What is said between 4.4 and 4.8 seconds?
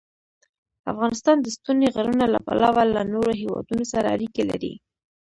لري.